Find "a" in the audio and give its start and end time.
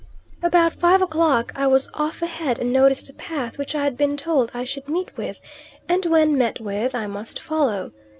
3.09-3.13